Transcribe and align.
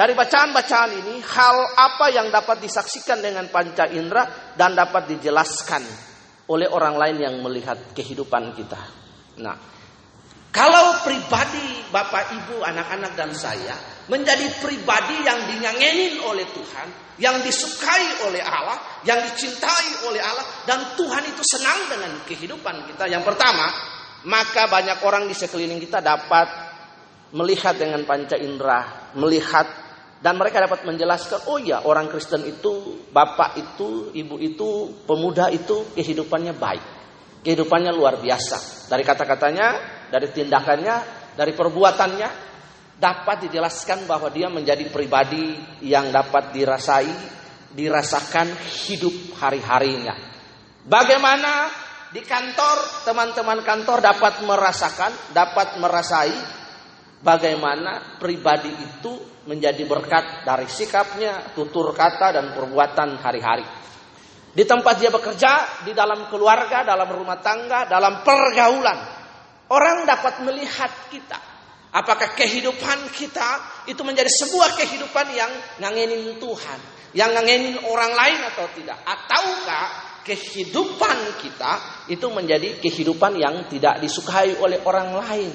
Dari 0.00 0.16
bacaan-bacaan 0.16 0.90
ini, 0.96 1.20
hal 1.20 1.76
apa 1.76 2.08
yang 2.08 2.32
dapat 2.32 2.64
disaksikan 2.64 3.20
dengan 3.20 3.52
panca 3.52 3.84
indera 3.84 4.56
dan 4.56 4.72
dapat 4.72 5.12
dijelaskan 5.12 5.84
oleh 6.48 6.72
orang 6.72 6.96
lain 6.96 7.16
yang 7.20 7.36
melihat 7.44 7.92
kehidupan 7.92 8.56
kita. 8.56 8.80
Nah, 9.44 9.60
kalau 10.48 11.04
pribadi 11.04 11.84
Bapak 11.92 12.32
Ibu, 12.32 12.64
anak-anak 12.64 13.12
dan 13.12 13.28
saya 13.36 13.76
menjadi 14.08 14.48
pribadi 14.64 15.20
yang 15.20 15.36
dinyangenin 15.52 16.24
oleh 16.24 16.48
Tuhan, 16.48 17.20
yang 17.20 17.36
disukai 17.44 18.24
oleh 18.24 18.40
Allah, 18.40 19.04
yang 19.04 19.20
dicintai 19.20 20.08
oleh 20.08 20.24
Allah 20.24 20.64
dan 20.64 20.96
Tuhan 20.96 21.28
itu 21.28 21.44
senang 21.44 21.92
dengan 21.92 22.24
kehidupan 22.24 22.88
kita. 22.88 23.04
Yang 23.04 23.36
pertama, 23.36 23.68
maka 24.24 24.64
banyak 24.64 24.96
orang 25.04 25.28
di 25.28 25.36
sekeliling 25.36 25.76
kita 25.76 26.00
dapat 26.00 26.48
melihat 27.36 27.76
dengan 27.76 28.00
panca 28.08 28.40
indera, 28.40 29.12
melihat 29.12 29.89
dan 30.20 30.36
mereka 30.36 30.60
dapat 30.60 30.84
menjelaskan, 30.84 31.48
oh 31.48 31.56
ya 31.56 31.80
orang 31.88 32.12
Kristen 32.12 32.44
itu, 32.44 33.08
bapak 33.08 33.56
itu, 33.56 34.12
ibu 34.12 34.36
itu, 34.36 35.00
pemuda 35.08 35.48
itu 35.48 35.96
kehidupannya 35.96 36.52
baik. 36.60 36.84
Kehidupannya 37.40 37.88
luar 37.88 38.20
biasa. 38.20 38.92
Dari 38.92 39.00
kata-katanya, 39.00 39.66
dari 40.12 40.28
tindakannya, 40.28 40.96
dari 41.32 41.56
perbuatannya, 41.56 42.28
dapat 43.00 43.48
dijelaskan 43.48 44.04
bahwa 44.04 44.28
dia 44.28 44.52
menjadi 44.52 44.84
pribadi 44.92 45.56
yang 45.88 46.12
dapat 46.12 46.52
dirasai, 46.52 47.08
dirasakan 47.72 48.52
hidup 48.92 49.40
hari-harinya. 49.40 50.12
Bagaimana 50.84 51.72
di 52.12 52.20
kantor, 52.20 53.08
teman-teman 53.08 53.64
kantor 53.64 54.04
dapat 54.04 54.44
merasakan, 54.44 55.32
dapat 55.32 55.80
merasai 55.80 56.59
bagaimana 57.20 58.16
pribadi 58.16 58.72
itu 58.72 59.44
menjadi 59.48 59.82
berkat 59.88 60.44
dari 60.44 60.68
sikapnya, 60.68 61.56
tutur 61.56 61.92
kata 61.96 62.36
dan 62.36 62.46
perbuatan 62.52 63.20
hari-hari. 63.20 63.64
Di 64.50 64.66
tempat 64.66 64.98
dia 64.98 65.14
bekerja, 65.14 65.82
di 65.86 65.94
dalam 65.94 66.26
keluarga, 66.26 66.82
dalam 66.82 67.06
rumah 67.06 67.38
tangga, 67.38 67.86
dalam 67.86 68.26
pergaulan, 68.26 68.98
orang 69.70 70.02
dapat 70.04 70.42
melihat 70.42 70.90
kita. 71.08 71.38
Apakah 71.90 72.34
kehidupan 72.38 73.10
kita 73.14 73.82
itu 73.90 73.98
menjadi 74.06 74.30
sebuah 74.30 74.78
kehidupan 74.78 75.26
yang 75.34 75.50
ngangenin 75.82 76.38
Tuhan, 76.38 76.78
yang 77.14 77.34
ngangenin 77.34 77.82
orang 77.86 78.14
lain 78.14 78.40
atau 78.46 78.66
tidak? 78.74 78.98
Ataukah 79.02 79.86
kehidupan 80.22 81.42
kita 81.42 82.06
itu 82.06 82.26
menjadi 82.30 82.78
kehidupan 82.78 83.38
yang 83.38 83.66
tidak 83.66 83.98
disukai 84.02 84.54
oleh 84.58 84.78
orang 84.86 85.18
lain? 85.18 85.50